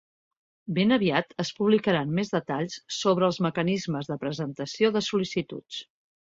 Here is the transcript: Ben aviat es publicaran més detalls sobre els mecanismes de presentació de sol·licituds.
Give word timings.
Ben 0.77 0.93
aviat 0.95 1.35
es 1.43 1.51
publicaran 1.59 2.15
més 2.19 2.31
detalls 2.37 2.79
sobre 3.01 3.29
els 3.29 3.39
mecanismes 3.49 4.11
de 4.13 4.19
presentació 4.25 4.93
de 4.97 5.05
sol·licituds. 5.11 5.85